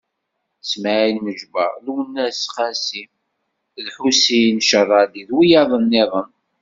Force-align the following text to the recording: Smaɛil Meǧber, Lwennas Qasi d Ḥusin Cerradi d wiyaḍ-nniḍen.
Smaɛil 0.69 1.17
Meǧber, 1.25 1.71
Lwennas 1.85 2.39
Qasi 2.55 3.03
d 3.83 3.85
Ḥusin 3.97 4.57
Cerradi 4.69 5.23
d 5.27 5.29
wiyaḍ-nniḍen. 5.37 6.29